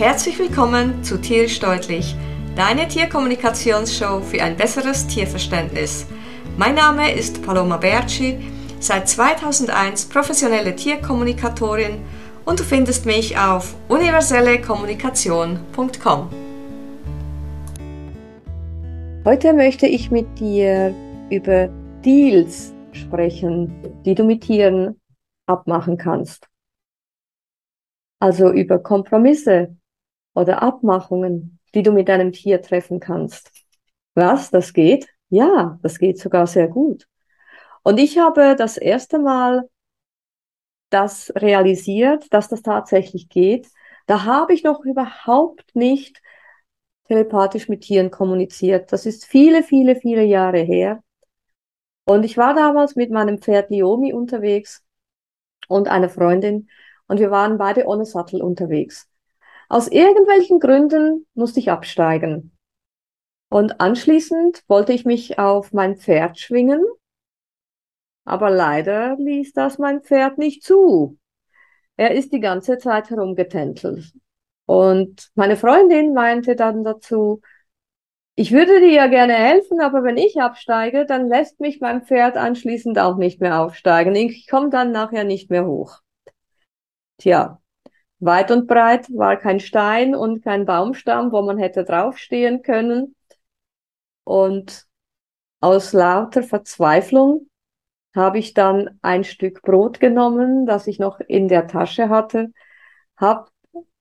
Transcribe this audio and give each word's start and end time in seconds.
Herzlich 0.00 0.38
willkommen 0.38 1.04
zu 1.04 1.20
Tierisch 1.20 1.60
Deutlich, 1.60 2.16
deine 2.56 2.88
Tierkommunikationsshow 2.88 4.22
für 4.22 4.42
ein 4.42 4.56
besseres 4.56 5.06
Tierverständnis. 5.06 6.06
Mein 6.56 6.76
Name 6.76 7.12
ist 7.12 7.42
Paloma 7.42 7.76
Berci, 7.76 8.38
seit 8.78 9.10
2001 9.10 10.06
professionelle 10.06 10.74
Tierkommunikatorin 10.74 12.00
und 12.46 12.60
du 12.60 12.64
findest 12.64 13.04
mich 13.04 13.36
auf 13.36 13.74
universellekommunikation.com. 13.88 16.30
Heute 19.26 19.52
möchte 19.52 19.86
ich 19.86 20.10
mit 20.10 20.38
dir 20.38 20.94
über 21.28 21.68
Deals 22.02 22.72
sprechen, 22.92 23.70
die 24.06 24.14
du 24.14 24.24
mit 24.24 24.44
Tieren 24.44 24.98
abmachen 25.44 25.98
kannst. 25.98 26.48
Also 28.18 28.50
über 28.50 28.78
Kompromisse 28.78 29.76
oder 30.34 30.62
Abmachungen, 30.62 31.58
die 31.74 31.82
du 31.82 31.92
mit 31.92 32.08
deinem 32.08 32.32
Tier 32.32 32.62
treffen 32.62 33.00
kannst. 33.00 33.50
Was? 34.14 34.50
Das 34.50 34.72
geht? 34.72 35.08
Ja, 35.28 35.78
das 35.82 35.98
geht 35.98 36.18
sogar 36.18 36.46
sehr 36.46 36.68
gut. 36.68 37.06
Und 37.82 37.98
ich 37.98 38.18
habe 38.18 38.56
das 38.56 38.76
erste 38.76 39.18
Mal 39.18 39.68
das 40.90 41.32
realisiert, 41.36 42.26
dass 42.32 42.48
das 42.48 42.62
tatsächlich 42.62 43.28
geht. 43.28 43.68
Da 44.06 44.24
habe 44.24 44.54
ich 44.54 44.64
noch 44.64 44.84
überhaupt 44.84 45.74
nicht 45.74 46.20
telepathisch 47.08 47.68
mit 47.68 47.82
Tieren 47.82 48.10
kommuniziert. 48.10 48.92
Das 48.92 49.06
ist 49.06 49.24
viele, 49.24 49.62
viele, 49.62 49.96
viele 49.96 50.24
Jahre 50.24 50.60
her. 50.60 51.02
Und 52.04 52.24
ich 52.24 52.36
war 52.36 52.54
damals 52.54 52.96
mit 52.96 53.10
meinem 53.10 53.38
Pferd 53.38 53.70
Liomi 53.70 54.12
unterwegs 54.12 54.84
und 55.68 55.88
einer 55.88 56.08
Freundin 56.08 56.68
und 57.06 57.20
wir 57.20 57.30
waren 57.30 57.58
beide 57.58 57.86
ohne 57.86 58.04
Sattel 58.04 58.42
unterwegs. 58.42 59.09
Aus 59.70 59.86
irgendwelchen 59.86 60.58
Gründen 60.58 61.28
musste 61.34 61.60
ich 61.60 61.70
absteigen. 61.70 62.50
Und 63.50 63.80
anschließend 63.80 64.64
wollte 64.66 64.92
ich 64.92 65.04
mich 65.04 65.38
auf 65.38 65.72
mein 65.72 65.96
Pferd 65.96 66.40
schwingen, 66.40 66.84
aber 68.24 68.50
leider 68.50 69.14
ließ 69.16 69.52
das 69.52 69.78
mein 69.78 70.02
Pferd 70.02 70.38
nicht 70.38 70.64
zu. 70.64 71.18
Er 71.96 72.10
ist 72.16 72.32
die 72.32 72.40
ganze 72.40 72.78
Zeit 72.78 73.10
herumgetäntelt. 73.10 74.12
Und 74.66 75.30
meine 75.36 75.56
Freundin 75.56 76.14
meinte 76.14 76.56
dann 76.56 76.82
dazu, 76.82 77.40
ich 78.34 78.50
würde 78.50 78.80
dir 78.80 78.90
ja 78.90 79.06
gerne 79.06 79.34
helfen, 79.34 79.80
aber 79.80 80.02
wenn 80.02 80.16
ich 80.16 80.40
absteige, 80.40 81.06
dann 81.06 81.28
lässt 81.28 81.60
mich 81.60 81.80
mein 81.80 82.02
Pferd 82.02 82.36
anschließend 82.36 82.98
auch 82.98 83.18
nicht 83.18 83.40
mehr 83.40 83.60
aufsteigen. 83.60 84.16
Ich 84.16 84.48
komme 84.48 84.70
dann 84.70 84.90
nachher 84.90 85.22
nicht 85.22 85.48
mehr 85.48 85.64
hoch. 85.64 86.00
Tja, 87.18 87.60
weit 88.20 88.50
und 88.50 88.66
breit 88.66 89.08
war 89.10 89.36
kein 89.36 89.60
Stein 89.60 90.14
und 90.14 90.44
kein 90.44 90.66
Baumstamm, 90.66 91.32
wo 91.32 91.42
man 91.42 91.58
hätte 91.58 91.84
draufstehen 91.84 92.62
können. 92.62 93.16
Und 94.24 94.86
aus 95.60 95.92
lauter 95.92 96.42
Verzweiflung 96.42 97.48
habe 98.14 98.38
ich 98.38 98.54
dann 98.54 98.98
ein 99.02 99.24
Stück 99.24 99.62
Brot 99.62 100.00
genommen, 100.00 100.66
das 100.66 100.86
ich 100.86 100.98
noch 100.98 101.20
in 101.20 101.48
der 101.48 101.66
Tasche 101.66 102.08
hatte, 102.08 102.52
habe 103.16 103.50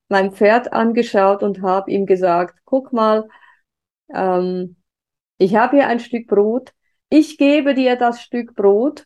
mein 0.10 0.32
Pferd 0.32 0.74
angeschaut 0.74 1.44
und 1.44 1.62
habe 1.62 1.92
ihm 1.92 2.06
gesagt, 2.06 2.60
guck 2.66 2.92
mal, 2.94 3.28
ähm, 4.14 4.78
ich 5.38 5.56
habe 5.56 5.78
hier 5.78 5.88
ein 5.88 6.00
Stück 6.00 6.28
Brot, 6.28 6.74
ich 7.10 7.38
gebe 7.38 7.74
dir 7.76 7.96
das 7.96 8.22
Stück 8.22 8.56
Brot 8.56 9.06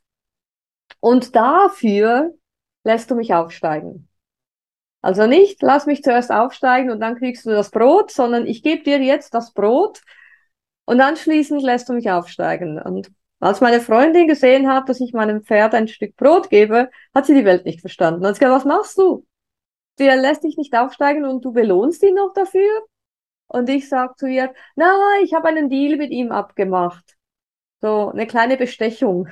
und 1.00 1.36
dafür 1.36 2.34
lässt 2.84 3.11
du 3.11 3.16
mich 3.16 3.34
aufsteigen. 3.34 4.08
Also 5.03 5.27
nicht, 5.27 5.61
lass 5.61 5.85
mich 5.85 6.01
zuerst 6.01 6.31
aufsteigen 6.31 6.89
und 6.89 7.01
dann 7.01 7.17
kriegst 7.17 7.45
du 7.45 7.49
das 7.49 7.71
Brot, 7.71 8.09
sondern 8.09 8.47
ich 8.47 8.63
gebe 8.63 8.83
dir 8.83 9.00
jetzt 9.00 9.33
das 9.33 9.51
Brot 9.53 10.01
und 10.85 11.01
anschließend 11.01 11.61
lässt 11.61 11.89
du 11.89 11.94
mich 11.94 12.09
aufsteigen. 12.09 12.81
Und 12.81 13.11
als 13.41 13.59
meine 13.59 13.81
Freundin 13.81 14.29
gesehen 14.29 14.69
hat, 14.69 14.88
dass 14.88 15.01
ich 15.01 15.11
meinem 15.11 15.44
Pferd 15.44 15.75
ein 15.75 15.89
Stück 15.89 16.16
Brot 16.16 16.50
gebe, 16.50 16.89
hat 17.13 17.25
sie 17.25 17.33
die 17.33 17.44
Welt 17.44 17.66
nicht 17.66 17.81
verstanden. 17.81 18.25
Und 18.25 18.33
sie 18.33 18.39
gesagt, 18.39 18.55
was 18.55 18.66
machst 18.66 18.97
du? 18.97 19.25
Der 20.00 20.16
lässt 20.16 20.45
dich 20.45 20.55
nicht 20.55 20.73
aufsteigen 20.73 21.25
und 21.25 21.44
du 21.44 21.51
belohnst 21.51 22.01
ihn 22.03 22.16
noch 22.16 22.31
dafür? 22.33 22.85
Und 23.47 23.69
ich 23.69 23.89
sag 23.89 24.17
zu 24.17 24.25
ihr, 24.25 24.53
na, 24.78 24.97
ich 25.22 25.33
habe 25.33 25.49
einen 25.49 25.69
Deal 25.69 25.97
mit 25.97 26.11
ihm 26.11 26.31
abgemacht. 26.31 27.17
So, 27.81 28.09
eine 28.09 28.25
kleine 28.25 28.55
Bestechung. 28.55 29.28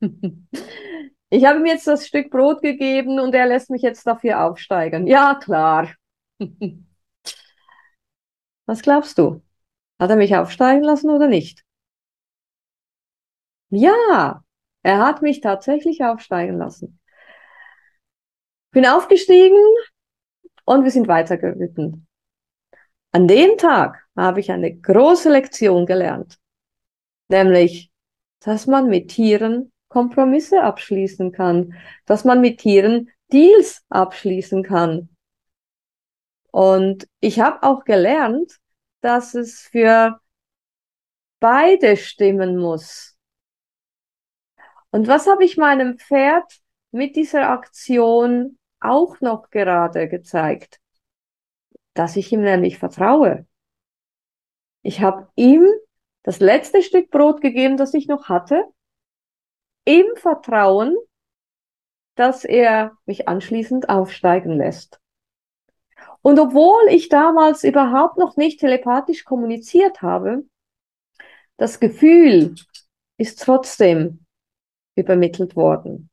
ich 1.34 1.44
habe 1.44 1.58
ihm 1.58 1.66
jetzt 1.66 1.86
das 1.88 2.06
Stück 2.06 2.30
Brot 2.30 2.62
gegeben 2.62 3.18
und 3.18 3.34
er 3.34 3.46
lässt 3.46 3.68
mich 3.68 3.82
jetzt 3.82 4.06
dafür 4.06 4.44
aufsteigen. 4.44 5.08
Ja, 5.08 5.34
klar. 5.34 5.90
Was 8.66 8.82
glaubst 8.82 9.18
du? 9.18 9.42
Hat 9.98 10.10
er 10.10 10.16
mich 10.16 10.36
aufsteigen 10.36 10.84
lassen 10.84 11.10
oder 11.10 11.26
nicht? 11.26 11.64
Ja, 13.70 14.44
er 14.82 14.98
hat 14.98 15.22
mich 15.22 15.40
tatsächlich 15.40 16.04
aufsteigen 16.04 16.56
lassen. 16.58 17.00
Bin 18.70 18.86
aufgestiegen 18.86 19.58
und 20.64 20.84
wir 20.84 20.90
sind 20.92 21.08
weitergeritten. 21.08 22.06
An 23.10 23.26
dem 23.26 23.58
Tag 23.58 24.06
habe 24.16 24.38
ich 24.38 24.52
eine 24.52 24.72
große 24.74 25.30
Lektion 25.30 25.86
gelernt, 25.86 26.38
nämlich, 27.28 27.90
dass 28.40 28.66
man 28.66 28.88
mit 28.88 29.08
Tieren 29.08 29.72
Kompromisse 29.94 30.62
abschließen 30.62 31.32
kann, 31.32 31.74
dass 32.04 32.24
man 32.24 32.40
mit 32.40 32.58
Tieren 32.58 33.10
Deals 33.32 33.82
abschließen 33.88 34.62
kann. 34.62 35.08
Und 36.50 37.08
ich 37.20 37.40
habe 37.40 37.62
auch 37.62 37.84
gelernt, 37.84 38.58
dass 39.00 39.34
es 39.34 39.60
für 39.60 40.20
beide 41.40 41.96
stimmen 41.96 42.58
muss. 42.58 43.16
Und 44.90 45.08
was 45.08 45.26
habe 45.26 45.44
ich 45.44 45.56
meinem 45.56 45.98
Pferd 45.98 46.60
mit 46.90 47.16
dieser 47.16 47.48
Aktion 47.48 48.58
auch 48.80 49.20
noch 49.20 49.50
gerade 49.50 50.08
gezeigt? 50.08 50.80
dass 51.94 52.16
ich 52.16 52.32
ihm 52.32 52.42
nämlich 52.42 52.78
vertraue. 52.78 53.46
Ich 54.82 55.00
habe 55.00 55.28
ihm 55.36 55.64
das 56.22 56.40
letzte 56.40 56.82
Stück 56.82 57.10
Brot 57.10 57.40
gegeben, 57.40 57.76
das 57.76 57.94
ich 57.94 58.08
noch 58.08 58.28
hatte, 58.28 58.64
im 59.84 60.06
Vertrauen, 60.16 60.96
dass 62.14 62.44
er 62.44 62.96
mich 63.06 63.28
anschließend 63.28 63.88
aufsteigen 63.88 64.56
lässt. 64.56 65.00
Und 66.22 66.38
obwohl 66.38 66.88
ich 66.88 67.08
damals 67.08 67.64
überhaupt 67.64 68.16
noch 68.16 68.36
nicht 68.36 68.60
telepathisch 68.60 69.24
kommuniziert 69.24 70.00
habe, 70.00 70.44
das 71.56 71.80
Gefühl 71.80 72.54
ist 73.18 73.42
trotzdem 73.42 74.24
übermittelt 74.96 75.56
worden. 75.56 76.10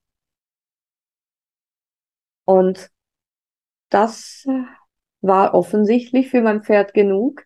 Und 2.45 2.91
das 3.89 4.45
war 5.21 5.53
offensichtlich 5.53 6.29
für 6.29 6.41
mein 6.41 6.63
Pferd 6.63 6.93
genug, 6.93 7.45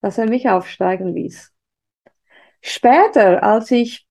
dass 0.00 0.18
er 0.18 0.28
mich 0.28 0.48
aufsteigen 0.48 1.14
ließ. 1.14 1.52
Später, 2.60 3.42
als 3.42 3.70
ich 3.70 4.05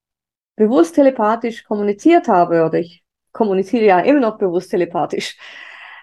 bewusst 0.55 0.95
telepathisch 0.95 1.63
kommuniziert 1.63 2.27
habe, 2.27 2.66
oder 2.66 2.79
ich 2.79 3.03
kommuniziere 3.31 3.85
ja 3.85 3.99
immer 3.99 4.21
noch 4.21 4.38
bewusst 4.38 4.71
telepathisch, 4.71 5.38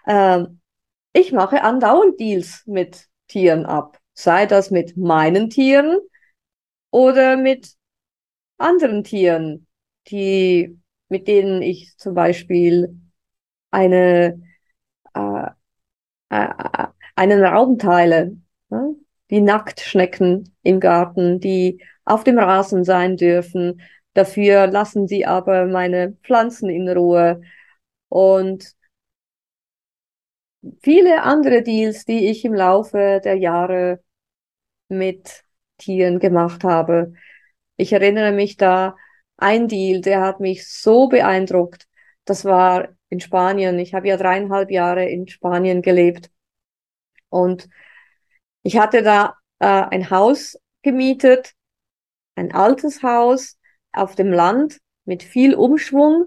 äh, 0.07 0.45
ich 1.15 1.33
mache 1.33 1.63
andauernd 1.63 2.19
Deals 2.19 2.63
mit 2.67 3.09
Tieren 3.29 3.67
ab. 3.67 3.99
Sei 4.15 4.47
das 4.47 4.71
mit 4.71 4.97
meinen 4.97 5.51
Tieren 5.51 5.99
oder 6.91 7.37
mit 7.37 7.75
anderen 8.59 9.05
Tieren, 9.05 9.67
die, 10.09 10.79
mit 11.09 11.29
denen 11.29 11.63
ich 11.63 11.97
zum 11.97 12.15
Beispiel 12.15 12.99
eine, 13.71 14.43
äh, 15.15 15.47
äh, 16.31 16.87
einen 17.17 17.45
Raum 17.45 17.79
teile. 17.79 18.37
Ne? 18.69 18.97
Die 19.31 19.41
Nacktschnecken 19.41 20.55
im 20.63 20.81
Garten, 20.81 21.41
die 21.41 21.83
auf 22.05 22.25
dem 22.25 22.39
Rasen 22.39 22.85
sein 22.85 23.17
dürfen. 23.17 23.81
Dafür 24.15 24.67
lassen 24.67 25.09
sie 25.09 25.25
aber 25.27 25.67
meine 25.67 26.17
Pflanzen 26.23 26.69
in 26.69 26.89
Ruhe. 26.89 27.43
Und 28.09 28.75
viele 30.83 31.23
andere 31.23 31.63
Deals, 31.63 32.05
die 32.05 32.29
ich 32.29 32.45
im 32.45 32.55
Laufe 32.55 33.21
der 33.25 33.37
Jahre 33.37 34.03
mit 34.89 35.45
Tieren 35.79 36.19
gemacht 36.19 36.65
habe. 36.65 37.15
Ich 37.77 37.93
erinnere 37.93 38.33
mich 38.33 38.57
da, 38.57 38.97
ein 39.37 39.67
Deal, 39.67 40.01
der 40.01 40.21
hat 40.21 40.41
mich 40.41 40.69
so 40.69 41.09
beeindruckt. 41.09 41.89
Das 42.25 42.45
war 42.45 42.89
in 43.09 43.21
Spanien. 43.21 43.79
Ich 43.79 43.95
habe 43.95 44.09
ja 44.09 44.17
dreieinhalb 44.17 44.71
Jahre 44.71 45.09
in 45.09 45.27
Spanien 45.27 45.83
gelebt. 45.83 46.31
Und 47.29 47.69
ich 48.63 48.79
hatte 48.79 49.03
da 49.03 49.35
äh, 49.59 49.67
ein 49.67 50.11
Haus 50.11 50.57
gemietet, 50.83 51.55
ein 52.37 52.53
altes 52.55 53.03
Haus 53.03 53.59
auf 53.93 54.15
dem 54.15 54.33
Land 54.33 54.79
mit 55.05 55.23
viel 55.23 55.55
Umschwung, 55.55 56.27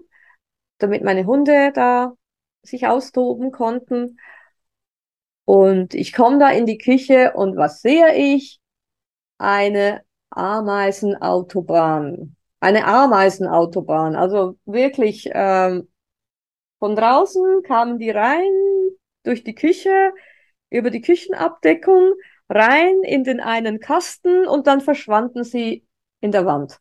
damit 0.77 1.03
meine 1.03 1.25
Hunde 1.25 1.71
da 1.73 2.13
sich 2.63 2.88
austoben 2.88 3.51
konnten. 3.51 4.19
Und 5.45 5.94
ich 5.94 6.13
komme 6.13 6.39
da 6.39 6.50
in 6.50 6.65
die 6.65 6.77
Küche 6.77 7.33
und 7.33 7.56
was 7.56 7.81
sehe 7.81 8.15
ich? 8.15 8.59
Eine 9.38 10.01
Ameisenautobahn. 10.31 12.35
Eine 12.59 12.85
Ameisenautobahn. 12.85 14.15
Also 14.15 14.57
wirklich 14.65 15.29
ähm, 15.31 15.88
von 16.79 16.95
draußen 16.95 17.62
kamen 17.63 18.00
die 18.00 18.09
rein 18.09 18.51
durch 19.23 19.44
die 19.44 19.56
Küche, 19.56 20.13
über 20.69 20.89
die 20.89 21.01
Küchenabdeckung, 21.01 22.13
rein 22.50 23.01
in 23.03 23.23
den 23.23 23.39
einen 23.39 23.79
Kasten 23.79 24.47
und 24.47 24.67
dann 24.67 24.81
verschwanden 24.81 25.44
sie 25.44 25.85
in 26.21 26.31
der 26.31 26.45
Wand. 26.45 26.79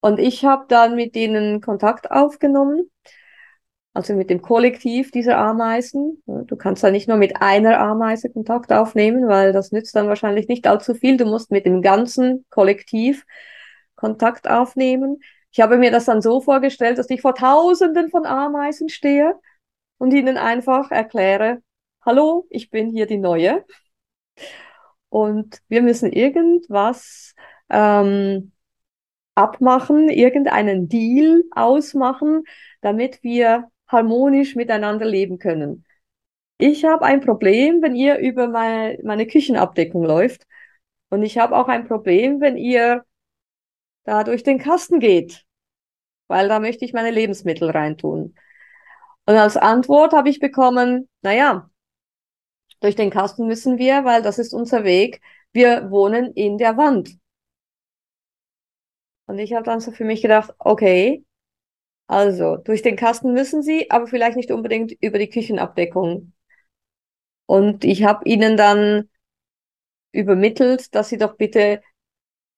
Und 0.00 0.18
ich 0.18 0.44
habe 0.44 0.64
dann 0.68 0.96
mit 0.96 1.14
ihnen 1.16 1.60
Kontakt 1.60 2.10
aufgenommen, 2.10 2.90
also 3.92 4.14
mit 4.14 4.30
dem 4.30 4.40
Kollektiv 4.40 5.10
dieser 5.10 5.36
Ameisen. 5.36 6.22
Du 6.26 6.56
kannst 6.56 6.82
da 6.82 6.90
nicht 6.90 7.08
nur 7.08 7.16
mit 7.16 7.42
einer 7.42 7.80
Ameise 7.80 8.30
Kontakt 8.30 8.72
aufnehmen, 8.72 9.28
weil 9.28 9.52
das 9.52 9.72
nützt 9.72 9.94
dann 9.96 10.08
wahrscheinlich 10.08 10.48
nicht 10.48 10.66
allzu 10.66 10.94
viel. 10.94 11.16
Du 11.16 11.26
musst 11.26 11.50
mit 11.50 11.66
dem 11.66 11.82
ganzen 11.82 12.46
Kollektiv 12.50 13.26
Kontakt 13.96 14.48
aufnehmen. 14.48 15.20
Ich 15.52 15.60
habe 15.60 15.76
mir 15.76 15.90
das 15.90 16.04
dann 16.06 16.22
so 16.22 16.40
vorgestellt, 16.40 16.98
dass 16.98 17.10
ich 17.10 17.20
vor 17.20 17.34
Tausenden 17.34 18.08
von 18.10 18.24
Ameisen 18.24 18.88
stehe 18.88 19.34
und 19.98 20.12
ihnen 20.14 20.38
einfach 20.38 20.90
erkläre, 20.90 21.60
hallo, 22.02 22.46
ich 22.48 22.70
bin 22.70 22.90
hier 22.90 23.06
die 23.06 23.18
Neue. 23.18 23.64
Und 25.08 25.60
wir 25.68 25.82
müssen 25.82 26.12
irgendwas 26.12 27.34
ähm, 27.68 28.52
abmachen, 29.40 30.10
irgendeinen 30.10 30.88
Deal 30.88 31.42
ausmachen, 31.52 32.44
damit 32.82 33.22
wir 33.22 33.70
harmonisch 33.88 34.54
miteinander 34.54 35.06
leben 35.06 35.38
können. 35.38 35.84
Ich 36.58 36.84
habe 36.84 37.06
ein 37.06 37.22
Problem, 37.22 37.80
wenn 37.80 37.94
ihr 37.94 38.18
über 38.18 38.48
meine, 38.48 38.98
meine 39.02 39.26
Küchenabdeckung 39.26 40.04
läuft. 40.04 40.46
Und 41.08 41.22
ich 41.22 41.38
habe 41.38 41.56
auch 41.56 41.68
ein 41.68 41.88
Problem, 41.88 42.40
wenn 42.40 42.56
ihr 42.56 43.02
da 44.04 44.24
durch 44.24 44.42
den 44.42 44.58
Kasten 44.58 45.00
geht, 45.00 45.44
weil 46.28 46.48
da 46.48 46.60
möchte 46.60 46.84
ich 46.84 46.92
meine 46.92 47.10
Lebensmittel 47.10 47.70
reintun. 47.70 48.34
Und 49.26 49.36
als 49.36 49.56
Antwort 49.56 50.12
habe 50.12 50.28
ich 50.28 50.38
bekommen, 50.38 51.08
naja, 51.22 51.70
durch 52.80 52.94
den 52.96 53.10
Kasten 53.10 53.46
müssen 53.46 53.78
wir, 53.78 54.04
weil 54.04 54.22
das 54.22 54.38
ist 54.38 54.52
unser 54.52 54.84
Weg. 54.84 55.20
Wir 55.52 55.90
wohnen 55.90 56.32
in 56.34 56.58
der 56.58 56.76
Wand. 56.76 57.18
Und 59.30 59.38
ich 59.38 59.52
habe 59.52 59.62
dann 59.62 59.78
so 59.78 59.92
für 59.92 60.02
mich 60.02 60.22
gedacht, 60.22 60.52
okay, 60.58 61.24
also 62.08 62.56
durch 62.56 62.82
den 62.82 62.96
Kasten 62.96 63.32
müssen 63.32 63.62
sie, 63.62 63.88
aber 63.88 64.08
vielleicht 64.08 64.36
nicht 64.36 64.50
unbedingt 64.50 64.90
über 65.00 65.20
die 65.20 65.30
Küchenabdeckung. 65.30 66.32
Und 67.46 67.84
ich 67.84 68.02
habe 68.02 68.28
ihnen 68.28 68.56
dann 68.56 69.08
übermittelt, 70.10 70.96
dass 70.96 71.10
sie 71.10 71.16
doch 71.16 71.36
bitte 71.36 71.80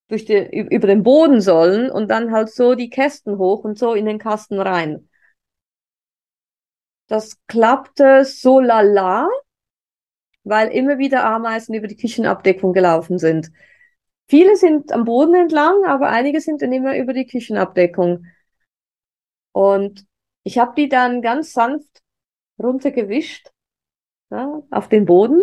durch 0.08 0.24
die, 0.24 0.48
über 0.48 0.86
den 0.86 1.02
Boden 1.02 1.42
sollen 1.42 1.90
und 1.90 2.10
dann 2.10 2.32
halt 2.32 2.48
so 2.48 2.74
die 2.74 2.88
Kästen 2.88 3.36
hoch 3.36 3.64
und 3.64 3.78
so 3.78 3.92
in 3.92 4.06
den 4.06 4.18
Kasten 4.18 4.58
rein. 4.58 5.10
Das 7.06 7.36
klappte 7.48 8.24
so 8.24 8.60
lala, 8.60 9.28
weil 10.42 10.68
immer 10.68 10.96
wieder 10.96 11.22
Ameisen 11.26 11.74
über 11.74 11.86
die 11.86 11.98
Küchenabdeckung 11.98 12.72
gelaufen 12.72 13.18
sind. 13.18 13.52
Viele 14.32 14.56
sind 14.56 14.92
am 14.92 15.04
Boden 15.04 15.34
entlang, 15.34 15.84
aber 15.84 16.08
einige 16.08 16.40
sind 16.40 16.62
dann 16.62 16.72
immer 16.72 16.96
über 16.96 17.12
die 17.12 17.26
Küchenabdeckung. 17.26 18.24
Und 19.52 20.06
ich 20.42 20.56
habe 20.56 20.72
die 20.74 20.88
dann 20.88 21.20
ganz 21.20 21.52
sanft 21.52 22.00
runtergewischt 22.58 23.50
ja, 24.30 24.62
auf 24.70 24.88
den 24.88 25.04
Boden. 25.04 25.42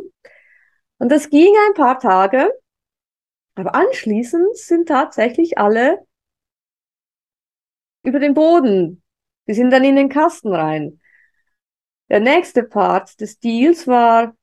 Und 0.97 1.11
das 1.11 1.29
ging 1.29 1.53
ein 1.67 1.75
paar 1.75 1.99
Tage. 1.99 2.51
Aber 3.53 3.75
anschließend 3.75 4.57
sind 4.57 4.87
tatsächlich 4.87 5.59
alle 5.59 5.99
über 8.01 8.17
den 8.17 8.33
Boden. 8.33 9.03
Die 9.45 9.53
sind 9.53 9.69
dann 9.69 9.83
in 9.83 9.97
den 9.97 10.09
Kasten 10.09 10.51
rein. 10.51 10.99
Der 12.09 12.21
nächste 12.21 12.63
Part 12.63 13.21
des 13.21 13.37
Deals 13.37 13.85
war, 13.85 14.35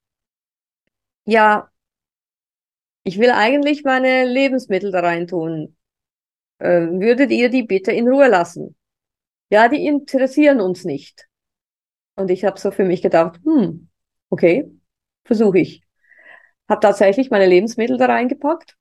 ja, 1.24 1.68
ich 3.06 3.20
will 3.20 3.30
eigentlich 3.30 3.84
meine 3.84 4.24
Lebensmittel 4.24 4.90
da 4.90 4.98
rein 4.98 5.28
tun. 5.28 5.76
Äh, 6.58 6.88
würdet 6.90 7.30
ihr 7.30 7.50
die 7.50 7.62
bitte 7.62 7.92
in 7.92 8.08
Ruhe 8.08 8.26
lassen? 8.26 8.74
Ja, 9.48 9.68
die 9.68 9.86
interessieren 9.86 10.60
uns 10.60 10.84
nicht. 10.84 11.28
Und 12.16 12.32
ich 12.32 12.44
habe 12.44 12.58
so 12.58 12.72
für 12.72 12.84
mich 12.84 13.02
gedacht, 13.02 13.38
hm, 13.44 13.88
okay, 14.28 14.68
versuche 15.24 15.60
ich. 15.60 15.84
Habe 16.68 16.80
tatsächlich 16.80 17.30
meine 17.30 17.46
Lebensmittel 17.46 17.96
da 17.96 18.06
reingepackt. 18.06 18.76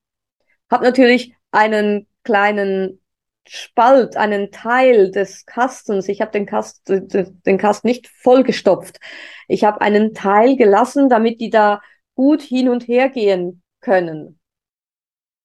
Habe 0.71 0.85
natürlich 0.85 1.35
einen 1.51 2.07
kleinen 2.23 3.03
Spalt, 3.47 4.17
einen 4.17 4.49
Teil 4.49 5.11
des 5.11 5.45
Kastens. 5.45 6.07
Ich 6.07 6.21
habe 6.21 6.31
den, 6.31 6.47
Kast, 6.47 6.81
den 6.89 7.57
Kasten 7.59 7.85
nicht 7.85 8.07
vollgestopft. 8.07 8.99
Ich 9.47 9.63
habe 9.65 9.81
einen 9.81 10.15
Teil 10.15 10.55
gelassen, 10.55 11.09
damit 11.09 11.39
die 11.39 11.51
da 11.51 11.79
gut 12.15 12.41
hin 12.41 12.69
und 12.69 12.87
her 12.87 13.09
gehen 13.09 13.61
können. 13.85 14.39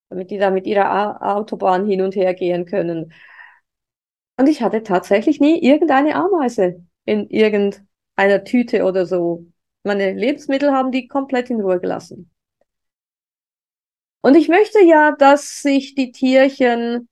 Damit 0.09 0.31
die 0.31 0.39
da 0.39 0.49
mit 0.49 0.65
ihrer 0.67 1.21
Autobahn 1.21 1.85
hin 1.85 2.01
und 2.01 2.15
her 2.15 2.33
gehen 2.33 2.65
können. 2.65 3.13
Und 4.37 4.49
ich 4.49 4.61
hatte 4.61 4.83
tatsächlich 4.83 5.39
nie 5.39 5.61
irgendeine 5.61 6.15
Ameise 6.15 6.83
in 7.05 7.29
irgendeiner 7.29 8.43
Tüte 8.43 8.83
oder 8.83 9.05
so. 9.05 9.45
Meine 9.83 10.13
Lebensmittel 10.13 10.71
haben 10.71 10.91
die 10.91 11.07
komplett 11.07 11.49
in 11.49 11.61
Ruhe 11.61 11.79
gelassen. 11.79 12.31
Und 14.21 14.35
ich 14.35 14.49
möchte 14.49 14.83
ja, 14.83 15.11
dass 15.11 15.61
sich 15.61 15.95
die 15.95 16.11
Tierchen 16.11 17.07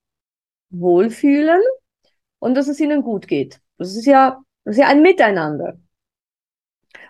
wohlfühlen 0.72 1.62
und 2.40 2.56
dass 2.56 2.68
es 2.68 2.80
ihnen 2.80 3.02
gut 3.02 3.28
geht. 3.28 3.62
Das 3.78 3.96
ist 3.96 4.06
ja, 4.06 4.42
das 4.64 4.76
ist 4.76 4.82
ja 4.82 4.88
ein 4.88 5.02
Miteinander. 5.02 5.80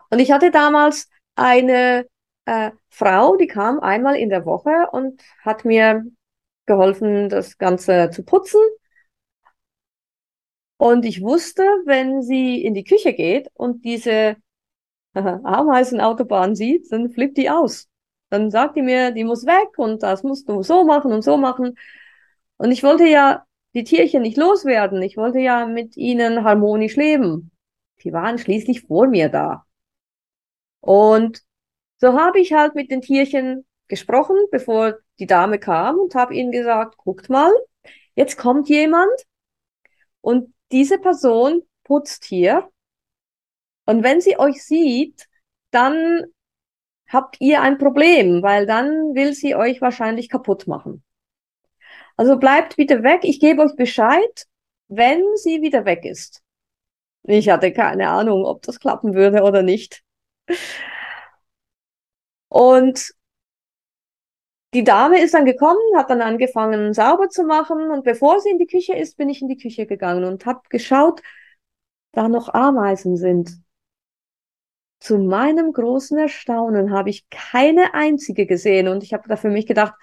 Und 0.10 0.20
ich 0.20 0.32
hatte 0.32 0.52
damals 0.52 1.10
eine 1.36 2.06
äh, 2.50 2.72
Frau, 2.90 3.38
die 3.38 3.48
kam 3.48 3.80
einmal 3.80 4.16
in 4.16 4.30
der 4.30 4.46
Woche 4.46 4.88
und 4.92 5.22
hat 5.44 5.66
mir 5.66 6.04
geholfen, 6.66 7.30
das 7.30 7.58
Ganze 7.58 8.10
zu 8.12 8.24
putzen. 8.24 8.60
Und 10.78 11.06
ich 11.06 11.22
wusste, 11.22 11.62
wenn 11.86 12.22
sie 12.24 12.64
in 12.64 12.74
die 12.74 12.84
Küche 12.84 13.14
geht 13.14 13.50
und 13.54 13.86
diese 13.86 14.38
Ameisenautobahn 15.14 16.56
sieht, 16.56 16.92
dann 16.92 17.12
flippt 17.12 17.38
die 17.38 17.50
aus. 17.50 17.88
Dann 18.30 18.52
sagt 18.52 18.76
die 18.78 18.82
mir, 18.82 19.12
die 19.12 19.24
muss 19.24 19.46
weg 19.46 19.78
und 19.78 20.04
das 20.04 20.24
musst 20.24 20.48
du 20.50 20.64
so 20.64 20.86
machen 20.86 21.12
und 21.12 21.24
so 21.24 21.38
machen. 21.38 21.78
Und 22.58 22.72
ich 22.72 22.84
wollte 22.84 23.06
ja 23.06 23.46
die 23.74 23.84
Tierchen 23.84 24.22
nicht 24.24 24.38
loswerden. 24.38 25.02
Ich 25.02 25.18
wollte 25.18 25.40
ja 25.40 25.66
mit 25.66 25.98
ihnen 25.98 26.44
harmonisch 26.44 26.96
leben. 26.96 27.52
Die 28.04 28.14
waren 28.14 28.38
schließlich 28.38 28.84
vor 28.84 29.08
mir 29.08 29.30
da. 29.30 29.66
Und 30.82 31.44
so 32.00 32.14
habe 32.14 32.40
ich 32.40 32.54
halt 32.54 32.76
mit 32.76 32.92
den 32.92 33.02
Tierchen 33.02 33.66
gesprochen, 33.88 34.38
bevor 34.52 35.00
die 35.20 35.28
Dame 35.28 35.60
kam 35.60 35.98
und 35.98 36.16
habe 36.16 36.34
ihnen 36.34 36.52
gesagt, 36.52 36.98
guckt 36.98 37.30
mal, 37.30 37.52
jetzt 38.16 38.38
kommt 38.38 38.70
jemand 38.70 39.12
und 40.22 40.54
diese 40.72 40.98
Person 40.98 41.62
putzt 41.84 42.26
hier. 42.26 42.70
Und 43.86 44.04
wenn 44.04 44.22
sie 44.22 44.40
euch 44.40 44.64
sieht, 44.64 45.28
dann 45.72 46.26
habt 47.08 47.38
ihr 47.40 47.62
ein 47.62 47.78
Problem, 47.78 48.44
weil 48.44 48.66
dann 48.66 49.16
will 49.16 49.34
sie 49.34 49.56
euch 49.56 49.82
wahrscheinlich 49.82 50.30
kaputt 50.30 50.68
machen. 50.68 51.04
Also 52.16 52.38
bleibt 52.38 52.76
bitte 52.76 53.04
weg. 53.04 53.22
Ich 53.24 53.40
gebe 53.40 53.64
euch 53.64 53.76
Bescheid, 53.76 54.46
wenn 54.88 55.24
sie 55.36 55.62
wieder 55.62 55.86
weg 55.86 56.06
ist. 56.06 56.42
Ich 57.24 57.50
hatte 57.50 57.74
keine 57.74 58.10
Ahnung, 58.10 58.46
ob 58.46 58.62
das 58.62 58.80
klappen 58.80 59.14
würde 59.16 59.42
oder 59.42 59.64
nicht. 59.64 60.04
Und 62.50 63.14
die 64.74 64.84
Dame 64.84 65.20
ist 65.22 65.34
dann 65.34 65.46
gekommen, 65.46 65.80
hat 65.96 66.10
dann 66.10 66.22
angefangen 66.22 66.94
sauber 66.94 67.30
zu 67.30 67.44
machen 67.44 67.90
und 67.90 68.04
bevor 68.04 68.40
sie 68.40 68.50
in 68.52 68.60
die 68.60 68.68
Küche 68.68 68.96
ist, 68.96 69.18
bin 69.18 69.30
ich 69.30 69.42
in 69.42 69.48
die 69.48 69.58
Küche 69.58 69.88
gegangen 69.88 70.24
und 70.24 70.46
habe 70.46 70.62
geschaut, 70.70 71.22
da 72.12 72.28
noch 72.28 72.54
Ameisen 72.54 73.18
sind. 73.18 73.62
Zu 75.00 75.18
meinem 75.18 75.72
großen 75.72 76.18
Erstaunen 76.18 76.92
habe 76.92 77.10
ich 77.10 77.30
keine 77.30 77.94
einzige 77.94 78.46
gesehen 78.46 78.88
und 78.88 79.04
ich 79.04 79.14
habe 79.14 79.28
da 79.28 79.38
für 79.38 79.50
mich 79.50 79.66
gedacht, 79.66 79.94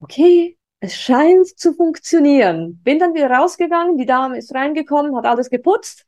okay, 0.00 0.58
es 0.80 0.94
scheint 0.96 1.46
zu 1.58 1.72
funktionieren. 1.74 2.80
Bin 2.82 2.98
dann 2.98 3.14
wieder 3.14 3.30
rausgegangen, 3.30 3.96
die 3.96 4.06
Dame 4.06 4.38
ist 4.38 4.54
reingekommen, 4.54 5.16
hat 5.16 5.24
alles 5.24 5.50
geputzt, 5.50 6.06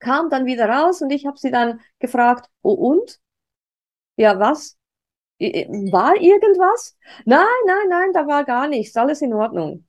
kam 0.00 0.30
dann 0.30 0.46
wieder 0.46 0.68
raus 0.68 1.02
und 1.02 1.10
ich 1.10 1.26
habe 1.26 1.38
sie 1.38 1.50
dann 1.50 1.80
gefragt, 1.98 2.48
oh 2.62 2.72
und? 2.72 3.20
Ja, 4.18 4.38
was? 4.38 4.76
War 5.40 6.16
irgendwas? 6.16 6.96
Nein, 7.24 7.46
nein, 7.66 7.88
nein, 7.88 8.12
da 8.12 8.26
war 8.26 8.44
gar 8.44 8.68
nichts, 8.68 8.96
alles 8.96 9.22
in 9.22 9.32
Ordnung. 9.32 9.86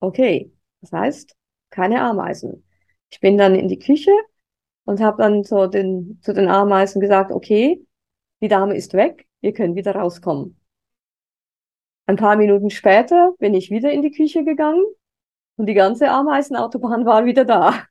Okay, 0.00 0.52
das 0.80 0.92
heißt, 0.92 1.36
keine 1.70 2.02
Ameisen. 2.02 2.64
Ich 3.10 3.20
bin 3.20 3.38
dann 3.38 3.54
in 3.54 3.68
die 3.68 3.78
Küche 3.78 4.10
und 4.84 5.00
habe 5.00 5.22
dann 5.22 5.44
so 5.44 5.66
den, 5.68 6.20
zu 6.22 6.34
den 6.34 6.48
Ameisen 6.48 7.00
gesagt, 7.00 7.30
okay, 7.32 7.86
die 8.40 8.48
Dame 8.48 8.76
ist 8.76 8.94
weg, 8.94 9.28
ihr 9.42 9.52
könnt 9.52 9.76
wieder 9.76 9.94
rauskommen. 9.94 10.58
Ein 12.06 12.16
paar 12.16 12.36
Minuten 12.36 12.70
später 12.70 13.34
bin 13.38 13.54
ich 13.54 13.70
wieder 13.70 13.92
in 13.92 14.02
die 14.02 14.10
Küche 14.10 14.44
gegangen 14.44 14.84
und 15.56 15.66
die 15.66 15.74
ganze 15.74 16.10
Ameisenautobahn 16.10 17.06
war 17.06 17.24
wieder 17.26 17.44
da. 17.44 17.84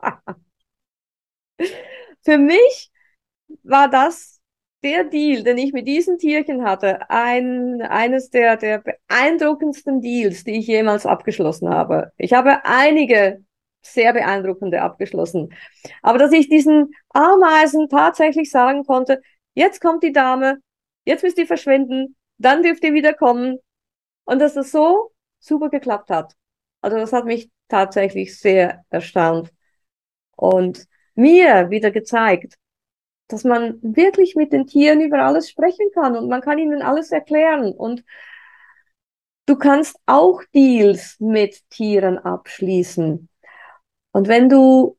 Für 2.22 2.38
mich 2.38 2.92
war 3.64 3.88
das 3.90 4.41
der 4.82 5.04
Deal, 5.04 5.42
den 5.42 5.58
ich 5.58 5.72
mit 5.72 5.86
diesen 5.86 6.18
Tierchen 6.18 6.64
hatte, 6.64 7.08
ein, 7.08 7.82
eines 7.82 8.30
der, 8.30 8.56
der 8.56 8.78
beeindruckendsten 8.78 10.00
Deals, 10.00 10.44
die 10.44 10.58
ich 10.58 10.66
jemals 10.66 11.06
abgeschlossen 11.06 11.68
habe. 11.68 12.12
Ich 12.16 12.32
habe 12.32 12.64
einige 12.64 13.44
sehr 13.82 14.12
beeindruckende 14.12 14.82
abgeschlossen. 14.82 15.54
Aber 16.02 16.18
dass 16.18 16.32
ich 16.32 16.48
diesen 16.48 16.94
Ameisen 17.10 17.88
tatsächlich 17.88 18.50
sagen 18.50 18.84
konnte, 18.84 19.20
jetzt 19.54 19.80
kommt 19.80 20.02
die 20.02 20.12
Dame, 20.12 20.58
jetzt 21.04 21.22
müsst 21.22 21.38
ihr 21.38 21.46
verschwinden, 21.46 22.16
dann 22.38 22.62
dürft 22.62 22.84
ihr 22.84 22.94
wieder 22.94 23.12
kommen. 23.12 23.58
Und 24.24 24.38
dass 24.40 24.54
das 24.54 24.70
so 24.70 25.12
super 25.40 25.68
geklappt 25.68 26.10
hat. 26.10 26.34
Also 26.80 26.96
das 26.96 27.12
hat 27.12 27.24
mich 27.24 27.50
tatsächlich 27.68 28.38
sehr 28.38 28.84
erstaunt 28.90 29.52
und 30.36 30.86
mir 31.14 31.70
wieder 31.70 31.90
gezeigt, 31.90 32.56
dass 33.32 33.44
man 33.44 33.78
wirklich 33.82 34.36
mit 34.36 34.52
den 34.52 34.66
Tieren 34.66 35.00
über 35.00 35.22
alles 35.22 35.48
sprechen 35.48 35.90
kann 35.94 36.16
und 36.16 36.28
man 36.28 36.40
kann 36.40 36.58
ihnen 36.58 36.82
alles 36.82 37.10
erklären 37.10 37.72
und 37.72 38.04
du 39.46 39.56
kannst 39.56 39.96
auch 40.06 40.42
Deals 40.54 41.16
mit 41.18 41.68
Tieren 41.70 42.18
abschließen. 42.18 43.28
Und 44.12 44.28
wenn 44.28 44.48
du 44.48 44.96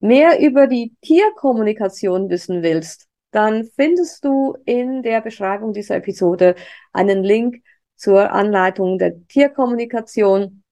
mehr 0.00 0.40
über 0.40 0.66
die 0.66 0.94
Tierkommunikation 1.02 2.28
wissen 2.28 2.62
willst, 2.62 3.08
dann 3.30 3.64
findest 3.64 4.24
du 4.24 4.56
in 4.64 5.02
der 5.02 5.20
Beschreibung 5.20 5.72
dieser 5.72 5.96
Episode 5.96 6.54
einen 6.92 7.22
Link 7.22 7.62
zur 7.96 8.30
Anleitung 8.30 8.98
der 8.98 9.26
Tierkommunikation 9.26 10.62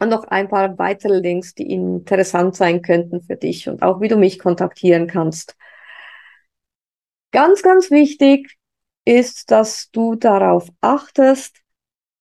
und 0.00 0.08
noch 0.08 0.24
ein 0.24 0.48
paar 0.48 0.78
weitere 0.78 1.18
Links, 1.18 1.54
die 1.54 1.70
interessant 1.70 2.56
sein 2.56 2.82
könnten 2.82 3.22
für 3.22 3.36
dich 3.36 3.68
und 3.68 3.82
auch 3.82 4.00
wie 4.00 4.08
du 4.08 4.16
mich 4.16 4.38
kontaktieren 4.38 5.06
kannst. 5.06 5.56
Ganz, 7.34 7.64
ganz 7.64 7.90
wichtig 7.90 8.56
ist, 9.04 9.50
dass 9.50 9.90
du 9.90 10.14
darauf 10.14 10.68
achtest, 10.80 11.62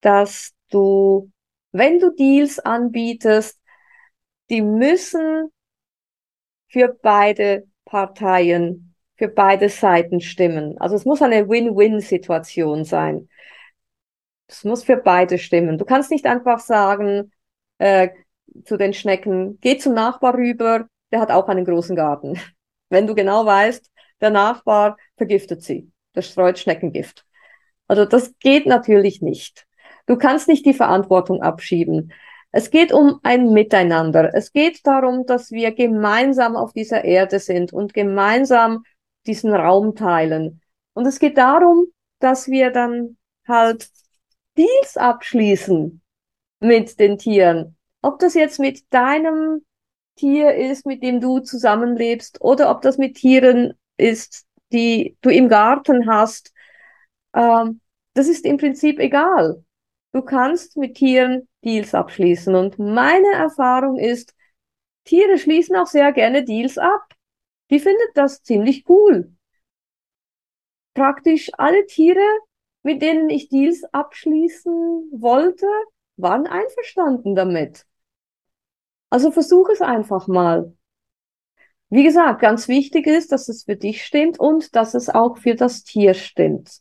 dass 0.02 0.54
du, 0.72 1.32
wenn 1.72 2.00
du 2.00 2.10
Deals 2.16 2.58
anbietest, 2.58 3.60
die 4.50 4.64
müssen 4.64 5.52
für 6.68 6.98
beide 7.00 7.68
Parteien, 7.86 8.96
für 9.16 9.28
beide 9.28 9.70
Seiten 9.70 10.20
stimmen. 10.20 10.80
Also 10.80 10.96
es 10.96 11.06
muss 11.06 11.22
eine 11.22 11.48
Win-Win-Situation 11.48 12.84
sein. 12.84 13.30
Es 14.48 14.64
muss 14.64 14.84
für 14.84 14.98
beide 14.98 15.38
stimmen. 15.38 15.78
Du 15.78 15.86
kannst 15.86 16.10
nicht 16.10 16.26
einfach 16.26 16.60
sagen 16.60 17.32
äh, 17.78 18.10
zu 18.66 18.78
den 18.78 18.96
Schnecken, 18.96 19.60
geh 19.62 19.78
zum 19.78 19.94
Nachbar 19.94 20.34
rüber, 20.34 20.88
der 21.12 21.20
hat 21.20 21.30
auch 21.30 21.50
einen 21.50 21.66
großen 21.66 21.96
Garten. 21.96 22.40
Wenn 22.90 23.06
du 23.06 23.14
genau 23.14 23.46
weißt, 23.46 23.93
der 24.24 24.32
Nachbar 24.32 24.98
vergiftet 25.18 25.62
sie, 25.62 25.92
der 26.16 26.24
streut 26.24 26.58
Schneckengift. 26.58 27.26
Also 27.88 28.06
das 28.06 28.34
geht 28.40 28.66
natürlich 28.66 29.22
nicht. 29.22 29.68
Du 30.08 30.18
kannst 30.18 30.48
nicht 30.48 30.66
die 30.66 30.74
Verantwortung 30.74 31.42
abschieben. 31.42 32.12
Es 32.52 32.70
geht 32.70 32.92
um 32.94 33.20
ein 33.24 33.52
Miteinander. 33.52 34.34
Es 34.34 34.52
geht 34.52 34.86
darum, 34.86 35.26
dass 35.26 35.52
wir 35.52 35.72
gemeinsam 35.72 36.56
auf 36.56 36.74
dieser 36.74 37.04
Erde 37.04 37.40
sind 37.40 37.74
und 37.74 37.94
gemeinsam 37.94 38.84
diesen 39.26 39.54
Raum 39.54 39.96
teilen. 39.96 40.62
Und 40.94 41.06
es 41.06 41.20
geht 41.20 41.38
darum, 41.38 41.88
dass 42.20 42.48
wir 42.48 42.72
dann 42.72 43.18
halt 43.48 43.90
Deals 44.58 44.98
abschließen 44.98 46.02
mit 46.60 47.00
den 47.00 47.18
Tieren. 47.18 47.76
Ob 48.02 48.20
das 48.20 48.36
jetzt 48.36 48.60
mit 48.60 48.84
deinem 48.92 49.66
Tier 50.16 50.54
ist, 50.54 50.86
mit 50.86 51.02
dem 51.02 51.20
du 51.20 51.40
zusammenlebst, 51.40 52.40
oder 52.42 52.70
ob 52.70 52.82
das 52.82 52.98
mit 52.98 53.16
Tieren 53.16 53.74
ist, 53.98 54.46
die 54.72 55.18
du 55.22 55.30
im 55.30 55.50
Garten 55.50 56.08
hast, 56.08 56.54
ähm, 57.34 57.82
das 58.14 58.28
ist 58.28 58.46
im 58.46 58.58
Prinzip 58.58 59.00
egal. 59.00 59.64
Du 60.12 60.22
kannst 60.22 60.78
mit 60.78 60.96
Tieren 60.96 61.48
Deals 61.64 61.94
abschließen. 61.96 62.54
Und 62.56 62.78
meine 62.78 63.32
Erfahrung 63.34 63.98
ist, 63.98 64.36
Tiere 65.06 65.38
schließen 65.38 65.76
auch 65.76 65.88
sehr 65.88 66.12
gerne 66.12 66.44
Deals 66.44 66.78
ab. 66.78 67.14
Die 67.72 67.80
findet 67.80 68.10
das 68.16 68.44
ziemlich 68.44 68.88
cool. 68.88 69.34
Praktisch 70.94 71.50
alle 71.58 71.86
Tiere, 71.88 72.24
mit 72.84 73.02
denen 73.02 73.30
ich 73.30 73.50
Deals 73.50 73.84
abschließen 73.92 75.10
wollte, 75.12 75.66
waren 76.18 76.46
einverstanden 76.46 77.36
damit. 77.36 77.88
Also 79.10 79.32
versuch 79.32 79.70
es 79.70 79.82
einfach 79.82 80.28
mal. 80.28 80.76
Wie 81.94 82.04
gesagt, 82.04 82.42
ganz 82.42 82.68
wichtig 82.68 83.06
ist, 83.06 83.32
dass 83.32 83.50
es 83.50 83.66
für 83.66 83.76
dich 83.76 84.04
stimmt 84.04 84.40
und 84.40 84.76
dass 84.76 84.96
es 84.96 85.10
auch 85.10 85.38
für 85.38 85.54
das 85.54 85.84
Tier 85.84 86.16
stimmt. 86.16 86.80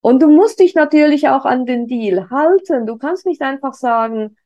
Und 0.00 0.22
du 0.22 0.28
musst 0.28 0.60
dich 0.60 0.76
natürlich 0.76 1.28
auch 1.28 1.44
an 1.44 1.66
den 1.66 1.88
Deal 1.88 2.30
halten. 2.30 2.86
Du 2.86 2.96
kannst 2.98 3.26
nicht 3.26 3.42
einfach 3.42 3.74
sagen, 3.74 4.36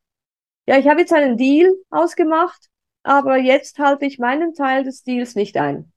ja, 0.64 0.78
ich 0.78 0.88
habe 0.88 1.00
jetzt 1.00 1.12
einen 1.12 1.36
Deal 1.36 1.74
ausgemacht, 1.90 2.70
aber 3.02 3.36
jetzt 3.36 3.78
halte 3.78 4.06
ich 4.06 4.18
meinen 4.18 4.54
Teil 4.54 4.82
des 4.82 5.02
Deals 5.02 5.34
nicht 5.34 5.58
ein. 5.58 5.92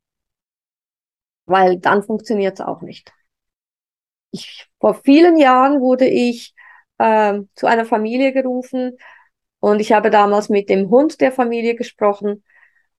Weil 1.45 1.77
dann 1.77 2.03
funktioniert 2.03 2.59
es 2.59 2.65
auch 2.65 2.81
nicht. 2.81 3.13
Ich, 4.31 4.67
vor 4.81 4.93
vielen 4.93 5.37
Jahren 5.37 5.79
wurde 5.79 6.05
ich 6.05 6.53
äh, 6.97 7.39
zu 7.55 7.65
einer 7.65 7.85
Familie 7.85 8.33
gerufen 8.33 8.97
und 9.61 9.79
ich 9.79 9.93
habe 9.93 10.09
damals 10.09 10.49
mit 10.49 10.69
dem 10.69 10.89
Hund 10.89 11.21
der 11.21 11.31
Familie 11.31 11.75
gesprochen. 11.75 12.43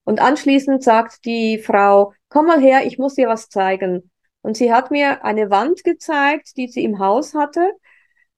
Und 0.07 0.21
anschließend 0.21 0.85
sagt 0.85 1.25
die 1.25 1.59
Frau, 1.59 2.13
komm 2.29 2.47
mal 2.47 2.61
her, 2.61 2.87
ich 2.87 2.97
muss 2.97 3.17
dir 3.17 3.27
was 3.29 3.49
zeigen. 3.49 4.13
Und 4.41 4.57
sie 4.57 4.73
hat 4.73 4.93
mir 4.93 5.25
eine 5.25 5.51
Wand 5.51 5.83
gezeigt, 5.83 6.57
die 6.57 6.69
sie 6.69 6.85
im 6.85 7.01
Haus 7.01 7.35
hatte. 7.35 7.73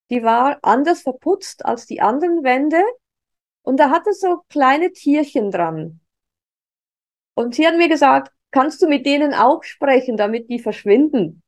Die 0.08 0.22
war 0.22 0.58
anders 0.62 1.02
verputzt 1.02 1.66
als 1.66 1.84
die 1.84 2.00
anderen 2.00 2.42
Wände. 2.42 2.82
Und 3.60 3.78
da 3.78 3.90
hatte 3.90 4.14
so 4.14 4.40
kleine 4.48 4.92
Tierchen 4.92 5.50
dran. 5.50 6.00
Und 7.34 7.54
sie 7.54 7.66
hat 7.66 7.76
mir 7.76 7.90
gesagt, 7.90 8.32
kannst 8.50 8.80
du 8.80 8.88
mit 8.88 9.04
denen 9.04 9.34
auch 9.34 9.62
sprechen, 9.62 10.16
damit 10.16 10.48
die 10.48 10.60
verschwinden? 10.60 11.42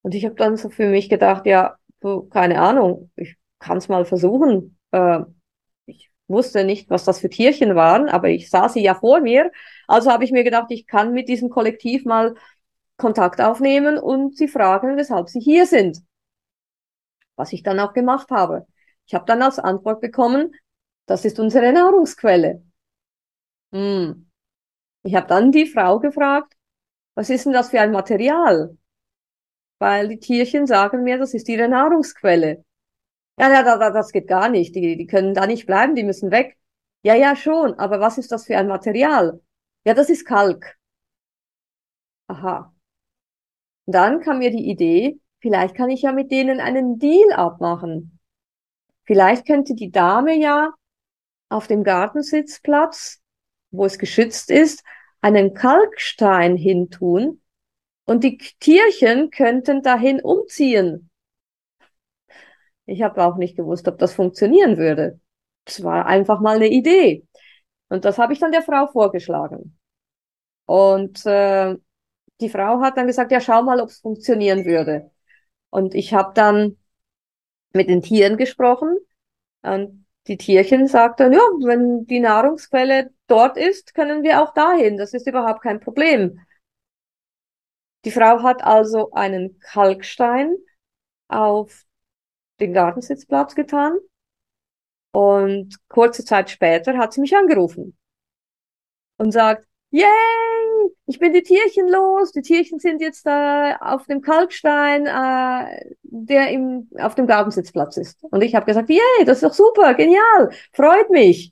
Und 0.00 0.14
ich 0.14 0.24
habe 0.24 0.36
dann 0.36 0.56
so 0.56 0.70
für 0.70 0.88
mich 0.88 1.10
gedacht, 1.10 1.44
ja, 1.44 1.76
keine 2.30 2.62
Ahnung, 2.62 3.10
ich 3.14 3.36
kann 3.58 3.76
es 3.76 3.90
mal 3.90 4.06
versuchen. 4.06 4.78
Äh, 4.90 5.20
wusste 6.28 6.64
nicht, 6.64 6.90
was 6.90 7.04
das 7.04 7.20
für 7.20 7.30
Tierchen 7.30 7.74
waren, 7.74 8.08
aber 8.08 8.28
ich 8.28 8.50
sah 8.50 8.68
sie 8.68 8.82
ja 8.82 8.94
vor 8.94 9.20
mir. 9.20 9.50
Also 9.86 10.10
habe 10.10 10.24
ich 10.24 10.32
mir 10.32 10.44
gedacht, 10.44 10.70
ich 10.70 10.86
kann 10.86 11.12
mit 11.12 11.28
diesem 11.28 11.50
Kollektiv 11.50 12.04
mal 12.04 12.34
Kontakt 12.96 13.40
aufnehmen 13.40 13.98
und 13.98 14.36
sie 14.36 14.48
fragen, 14.48 14.96
weshalb 14.96 15.28
sie 15.28 15.40
hier 15.40 15.66
sind. 15.66 16.02
Was 17.36 17.52
ich 17.52 17.62
dann 17.62 17.80
auch 17.80 17.92
gemacht 17.92 18.30
habe. 18.30 18.66
Ich 19.06 19.14
habe 19.14 19.24
dann 19.24 19.42
als 19.42 19.58
Antwort 19.58 20.00
bekommen, 20.00 20.52
das 21.06 21.24
ist 21.24 21.38
unsere 21.40 21.72
Nahrungsquelle. 21.72 22.62
Hm. 23.72 24.30
Ich 25.02 25.14
habe 25.14 25.26
dann 25.26 25.52
die 25.52 25.66
Frau 25.66 26.00
gefragt, 26.00 26.54
was 27.14 27.30
ist 27.30 27.46
denn 27.46 27.52
das 27.52 27.70
für 27.70 27.80
ein 27.80 27.92
Material? 27.92 28.76
Weil 29.78 30.08
die 30.08 30.18
Tierchen 30.18 30.66
sagen 30.66 31.04
mir, 31.04 31.18
das 31.18 31.34
ist 31.34 31.48
ihre 31.48 31.68
Nahrungsquelle. 31.68 32.64
Ja, 33.38 33.50
ja, 33.52 33.90
das 33.90 34.12
geht 34.12 34.28
gar 34.28 34.48
nicht. 34.48 34.74
Die, 34.74 34.96
die 34.96 35.06
können 35.06 35.34
da 35.34 35.46
nicht 35.46 35.66
bleiben, 35.66 35.94
die 35.94 36.04
müssen 36.04 36.30
weg. 36.30 36.56
Ja, 37.02 37.14
ja, 37.14 37.36
schon. 37.36 37.74
Aber 37.78 38.00
was 38.00 38.18
ist 38.18 38.32
das 38.32 38.46
für 38.46 38.56
ein 38.58 38.68
Material? 38.68 39.40
Ja, 39.84 39.94
das 39.94 40.10
ist 40.10 40.24
Kalk. 40.26 40.76
Aha. 42.28 42.72
Und 43.86 43.94
dann 43.94 44.20
kam 44.20 44.38
mir 44.38 44.50
die 44.50 44.68
Idee, 44.70 45.18
vielleicht 45.40 45.74
kann 45.74 45.90
ich 45.90 46.02
ja 46.02 46.12
mit 46.12 46.30
denen 46.30 46.60
einen 46.60 46.98
Deal 46.98 47.32
abmachen. 47.32 48.18
Vielleicht 49.04 49.46
könnte 49.46 49.74
die 49.74 49.90
Dame 49.90 50.36
ja 50.36 50.74
auf 51.48 51.66
dem 51.66 51.84
Gartensitzplatz, 51.84 53.20
wo 53.70 53.86
es 53.86 53.98
geschützt 53.98 54.50
ist, 54.50 54.84
einen 55.20 55.54
Kalkstein 55.54 56.56
hintun 56.56 57.40
und 58.04 58.24
die 58.24 58.38
Tierchen 58.60 59.30
könnten 59.30 59.82
dahin 59.82 60.20
umziehen. 60.20 61.07
Ich 62.88 63.02
habe 63.02 63.22
auch 63.22 63.36
nicht 63.36 63.54
gewusst, 63.54 63.86
ob 63.86 63.98
das 63.98 64.14
funktionieren 64.14 64.78
würde. 64.78 65.20
Es 65.66 65.82
war 65.84 66.06
einfach 66.06 66.40
mal 66.40 66.56
eine 66.56 66.68
Idee. 66.68 67.26
Und 67.90 68.06
das 68.06 68.16
habe 68.16 68.32
ich 68.32 68.38
dann 68.38 68.50
der 68.50 68.62
Frau 68.62 68.86
vorgeschlagen. 68.86 69.78
Und 70.64 71.26
äh, 71.26 71.76
die 72.40 72.48
Frau 72.48 72.80
hat 72.80 72.96
dann 72.96 73.06
gesagt, 73.06 73.30
ja, 73.30 73.42
schau 73.42 73.62
mal, 73.62 73.80
ob 73.80 73.90
es 73.90 73.98
funktionieren 74.00 74.64
würde. 74.64 75.10
Und 75.68 75.94
ich 75.94 76.14
habe 76.14 76.32
dann 76.34 76.78
mit 77.74 77.90
den 77.90 78.00
Tieren 78.00 78.38
gesprochen. 78.38 78.96
Und 79.60 80.06
die 80.26 80.38
Tierchen 80.38 80.86
sagten, 80.86 81.34
ja, 81.34 81.40
wenn 81.40 82.06
die 82.06 82.20
Nahrungsquelle 82.20 83.10
dort 83.26 83.58
ist, 83.58 83.94
können 83.94 84.22
wir 84.22 84.42
auch 84.42 84.54
dahin. 84.54 84.96
Das 84.96 85.12
ist 85.12 85.26
überhaupt 85.26 85.62
kein 85.62 85.80
Problem. 85.80 86.40
Die 88.06 88.10
Frau 88.10 88.42
hat 88.42 88.64
also 88.64 89.10
einen 89.12 89.58
Kalkstein 89.58 90.56
auf 91.28 91.84
den 92.60 92.72
Gartensitzplatz 92.72 93.54
getan 93.54 93.98
und 95.12 95.76
kurze 95.88 96.24
Zeit 96.24 96.50
später 96.50 96.96
hat 96.98 97.12
sie 97.12 97.20
mich 97.20 97.36
angerufen 97.36 97.96
und 99.16 99.32
sagt, 99.32 99.66
yay, 99.90 100.06
ich 101.06 101.18
bin 101.18 101.32
die 101.32 101.42
Tierchen 101.42 101.88
los, 101.88 102.32
die 102.32 102.42
Tierchen 102.42 102.78
sind 102.78 103.00
jetzt 103.00 103.26
äh, 103.26 103.74
auf 103.80 104.06
dem 104.06 104.20
Kalkstein, 104.20 105.06
äh, 105.06 105.94
der 106.02 106.50
im, 106.50 106.88
auf 106.98 107.14
dem 107.14 107.26
Gartensitzplatz 107.26 107.96
ist. 107.96 108.22
Und 108.24 108.42
ich 108.42 108.54
habe 108.54 108.66
gesagt, 108.66 108.90
yay, 108.90 109.24
das 109.24 109.42
ist 109.42 109.44
doch 109.44 109.54
super, 109.54 109.94
genial, 109.94 110.50
freut 110.72 111.10
mich. 111.10 111.50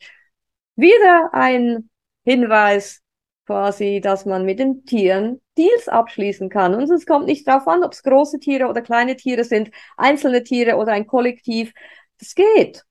Wieder 0.77 1.31
ein 1.33 1.89
Hinweis 2.25 3.03
quasi, 3.47 4.01
dass 4.03 4.27
man 4.27 4.45
mit 4.45 4.59
den 4.59 4.85
Tieren 4.85 5.41
Deals 5.57 5.89
abschließen 5.89 6.51
kann. 6.51 6.75
Und 6.75 6.91
es 6.91 7.07
kommt 7.07 7.27
nicht 7.27 7.47
darauf 7.47 7.67
an, 7.69 7.85
ob 7.85 7.93
es 7.93 8.03
große 8.03 8.41
Tiere 8.41 8.67
oder 8.69 8.83
kleine 8.83 9.17
Tiere 9.17 9.45
sind, 9.45 9.71
einzelne 9.97 10.43
Tiere 10.43 10.77
oder 10.77 10.93
ein 10.93 11.07
Kollektiv. 11.07 11.73
Das 12.19 12.35
geht. 12.35 12.85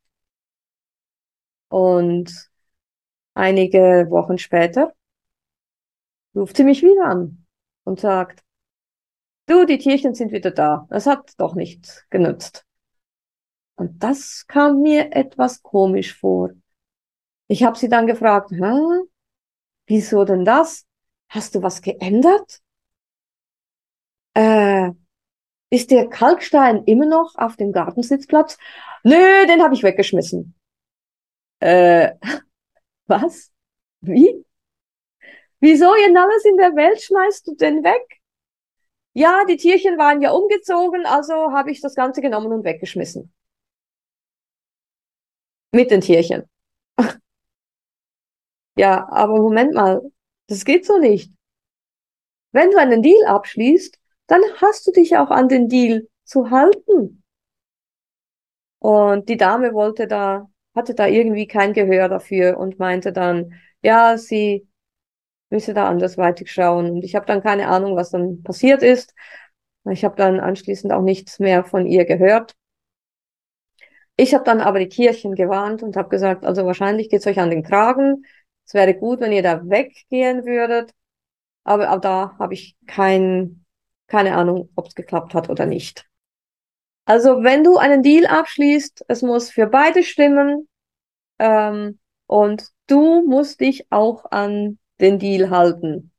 Und 1.69 2.49
einige 3.33 4.07
Wochen 4.09 4.37
später 4.37 4.93
ruft 6.35 6.57
sie 6.57 6.63
mich 6.63 6.83
wieder 6.83 7.05
an 7.05 7.45
und 7.83 7.99
sagt, 7.99 8.43
du, 9.47 9.65
die 9.65 9.77
Tierchen 9.77 10.13
sind 10.15 10.31
wieder 10.31 10.51
da. 10.51 10.87
Das 10.89 11.05
hat 11.05 11.33
doch 11.37 11.55
nicht 11.55 12.05
genützt. 12.09 12.65
Und 13.75 14.03
das 14.03 14.45
kam 14.47 14.81
mir 14.81 15.13
etwas 15.13 15.61
komisch 15.61 16.17
vor. 16.17 16.51
Ich 17.47 17.63
habe 17.63 17.77
sie 17.77 17.89
dann 17.89 18.07
gefragt, 18.07 18.51
Hä? 18.51 19.05
Wieso 19.87 20.23
denn 20.25 20.45
das? 20.45 20.85
Hast 21.29 21.55
du 21.55 21.63
was 21.63 21.81
geändert? 21.81 22.61
Äh, 24.33 24.91
ist 25.69 25.91
der 25.91 26.07
Kalkstein 26.07 26.83
immer 26.85 27.05
noch 27.05 27.35
auf 27.35 27.55
dem 27.55 27.71
Gartensitzplatz? 27.71 28.57
Nö, 29.03 29.45
den 29.47 29.61
habe 29.61 29.73
ich 29.73 29.83
weggeschmissen. 29.83 30.55
Äh, 31.59 32.13
was? 33.07 33.51
Wie? 34.01 34.45
Wieso 35.59 35.95
ihr 35.95 36.21
alles 36.21 36.45
in 36.45 36.57
der 36.57 36.75
Welt 36.75 37.01
schmeißt 37.01 37.47
du 37.47 37.55
denn 37.55 37.83
weg? 37.83 38.21
Ja, 39.13 39.45
die 39.45 39.57
Tierchen 39.57 39.97
waren 39.97 40.21
ja 40.21 40.31
umgezogen, 40.31 41.05
also 41.05 41.33
habe 41.53 41.71
ich 41.71 41.81
das 41.81 41.95
Ganze 41.95 42.21
genommen 42.21 42.51
und 42.51 42.65
weggeschmissen. 42.65 43.33
Mit 45.71 45.91
den 45.91 46.01
Tierchen. 46.01 46.43
ja, 48.77 49.07
aber 49.09 49.37
Moment 49.37 49.73
mal, 49.73 50.01
das 50.47 50.65
geht 50.65 50.85
so 50.85 50.97
nicht. 50.97 51.31
Wenn 52.51 52.71
du 52.71 52.77
einen 52.77 53.01
Deal 53.01 53.25
abschließt, 53.25 53.99
dann 54.27 54.41
hast 54.61 54.87
du 54.87 54.91
dich 54.91 55.17
auch 55.17 55.29
an 55.29 55.47
den 55.49 55.67
Deal 55.69 56.07
zu 56.23 56.49
halten. 56.49 57.23
Und 58.79 59.29
die 59.29 59.37
Dame 59.37 59.73
wollte 59.73 60.07
da, 60.07 60.49
hatte 60.75 60.95
da 60.95 61.07
irgendwie 61.07 61.47
kein 61.47 61.73
Gehör 61.73 62.07
dafür 62.09 62.57
und 62.57 62.79
meinte 62.79 63.11
dann, 63.11 63.53
ja, 63.81 64.17
sie 64.17 64.67
müsse 65.49 65.73
da 65.73 65.87
andersweitig 65.87 66.51
schauen. 66.51 66.89
Und 66.91 67.03
ich 67.03 67.15
habe 67.15 67.25
dann 67.25 67.41
keine 67.41 67.67
Ahnung, 67.67 67.95
was 67.95 68.11
dann 68.11 68.43
passiert 68.43 68.83
ist. 68.83 69.13
Ich 69.89 70.03
habe 70.03 70.15
dann 70.15 70.39
anschließend 70.39 70.91
auch 70.93 71.01
nichts 71.01 71.39
mehr 71.39 71.63
von 71.63 71.85
ihr 71.85 72.05
gehört. 72.05 72.55
Ich 74.17 74.33
habe 74.33 74.43
dann 74.43 74.61
aber 74.61 74.79
die 74.79 74.89
Tierchen 74.89 75.35
gewarnt 75.35 75.83
und 75.83 75.97
habe 75.97 76.09
gesagt, 76.09 76.45
also 76.45 76.65
wahrscheinlich 76.65 77.09
geht's 77.09 77.27
euch 77.27 77.39
an 77.39 77.49
den 77.49 77.63
Kragen. 77.63 78.25
Es 78.65 78.73
wäre 78.73 78.95
gut, 78.95 79.19
wenn 79.19 79.31
ihr 79.31 79.43
da 79.43 79.61
weggehen 79.69 80.45
würdet. 80.45 80.91
Aber 81.63 81.91
auch 81.91 82.01
da 82.01 82.35
habe 82.39 82.53
ich 82.53 82.75
kein, 82.87 83.65
keine 84.07 84.35
Ahnung, 84.35 84.69
ob 84.75 84.87
es 84.87 84.95
geklappt 84.95 85.33
hat 85.33 85.49
oder 85.49 85.65
nicht. 85.65 86.05
Also 87.05 87.43
wenn 87.43 87.63
du 87.63 87.77
einen 87.77 88.01
Deal 88.01 88.25
abschließt, 88.25 89.05
es 89.07 89.21
muss 89.21 89.51
für 89.51 89.67
beide 89.67 90.03
stimmen 90.03 90.67
ähm, 91.39 91.99
und 92.27 92.65
du 92.87 93.23
musst 93.27 93.59
dich 93.61 93.87
auch 93.91 94.25
an 94.31 94.79
den 94.99 95.19
Deal 95.19 95.49
halten. 95.49 96.11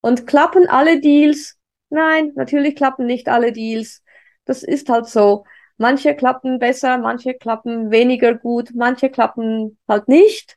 Und 0.00 0.26
klappen 0.26 0.68
alle 0.68 1.00
Deals? 1.00 1.56
Nein, 1.90 2.32
natürlich 2.34 2.76
klappen 2.76 3.06
nicht 3.06 3.28
alle 3.28 3.52
Deals. 3.52 4.02
Das 4.44 4.62
ist 4.62 4.88
halt 4.88 5.06
so. 5.06 5.44
Manche 5.78 6.14
klappen 6.14 6.58
besser, 6.58 6.98
manche 6.98 7.34
klappen 7.34 7.90
weniger 7.90 8.34
gut, 8.34 8.70
manche 8.74 9.10
klappen 9.10 9.78
halt 9.86 10.08
nicht. 10.08 10.56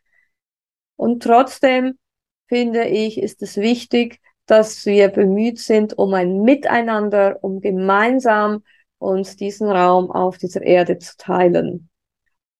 Und 0.99 1.23
trotzdem 1.23 1.97
finde 2.49 2.83
ich, 2.83 3.21
ist 3.21 3.41
es 3.41 3.55
wichtig, 3.55 4.19
dass 4.47 4.85
wir 4.85 5.07
bemüht 5.07 5.57
sind 5.57 5.97
um 5.97 6.13
ein 6.13 6.41
Miteinander, 6.41 7.37
um 7.41 7.61
gemeinsam 7.61 8.63
uns 8.97 9.37
diesen 9.37 9.69
Raum 9.69 10.11
auf 10.11 10.37
dieser 10.37 10.61
Erde 10.61 10.97
zu 10.97 11.15
teilen. 11.15 11.89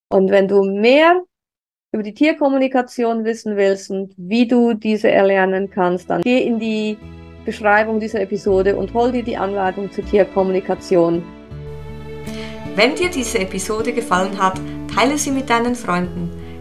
Und 0.10 0.32
wenn 0.32 0.48
du 0.48 0.64
mehr 0.64 1.22
über 1.92 2.02
die 2.02 2.14
Tierkommunikation 2.14 3.26
wissen 3.26 3.58
willst 3.58 3.92
und 3.92 4.14
wie 4.16 4.48
du 4.48 4.74
diese 4.74 5.12
erlernen 5.12 5.70
kannst, 5.70 6.10
dann 6.10 6.22
geh 6.22 6.42
in 6.42 6.60
die 6.60 6.98
Beschreibung 7.44 8.00
dieser 8.00 8.22
Episode 8.22 8.78
und 8.78 8.94
hol 8.94 9.12
dir 9.12 9.24
die 9.24 9.36
Anleitung 9.36 9.92
zur 9.92 10.06
Tierkommunikation. 10.06 11.24
Wenn 12.76 12.96
dir 12.96 13.10
diese 13.10 13.40
Episode 13.40 13.92
gefallen 13.92 14.42
hat, 14.42 14.62
teile 14.96 15.18
sie 15.18 15.32
mit 15.32 15.50
deinen 15.50 15.76
Freunden, 15.76 16.39